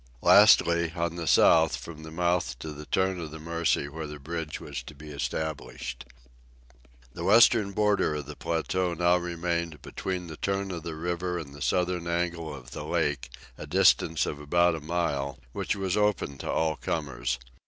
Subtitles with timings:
[0.23, 4.17] Lastly, on the south, from the mouth to the turn of the Mercy where the
[4.17, 6.05] bridge was to be established.
[7.13, 11.53] The western border of the plateau now remained between the turn of the river and
[11.53, 13.29] the southern angle of the lake,
[13.59, 17.37] a distance of about a mile, which was open to all comers.